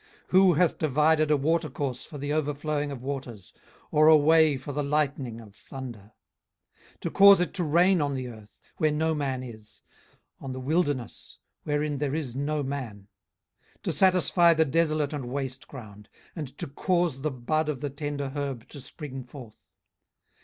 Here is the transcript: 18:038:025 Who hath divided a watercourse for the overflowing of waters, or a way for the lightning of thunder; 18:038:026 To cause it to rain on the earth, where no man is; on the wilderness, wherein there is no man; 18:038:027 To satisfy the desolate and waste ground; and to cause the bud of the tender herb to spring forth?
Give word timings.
18:038:025 0.01 0.09
Who 0.29 0.53
hath 0.55 0.77
divided 0.79 1.29
a 1.29 1.37
watercourse 1.37 2.05
for 2.07 2.17
the 2.17 2.33
overflowing 2.33 2.91
of 2.91 3.03
waters, 3.03 3.53
or 3.91 4.07
a 4.07 4.17
way 4.17 4.57
for 4.57 4.71
the 4.71 4.81
lightning 4.81 5.39
of 5.39 5.53
thunder; 5.55 6.13
18:038:026 6.93 6.99
To 7.01 7.11
cause 7.11 7.39
it 7.39 7.53
to 7.53 7.63
rain 7.63 8.01
on 8.01 8.15
the 8.15 8.27
earth, 8.27 8.57
where 8.77 8.89
no 8.89 9.13
man 9.13 9.43
is; 9.43 9.83
on 10.39 10.53
the 10.53 10.59
wilderness, 10.59 11.37
wherein 11.65 11.99
there 11.99 12.15
is 12.15 12.35
no 12.35 12.63
man; 12.63 13.09
18:038:027 13.75 13.81
To 13.83 13.91
satisfy 13.91 14.53
the 14.55 14.65
desolate 14.65 15.13
and 15.13 15.25
waste 15.29 15.67
ground; 15.67 16.09
and 16.35 16.57
to 16.57 16.65
cause 16.65 17.21
the 17.21 17.29
bud 17.29 17.69
of 17.69 17.81
the 17.81 17.91
tender 17.91 18.29
herb 18.29 18.67
to 18.69 18.81
spring 18.81 19.23
forth? 19.23 19.65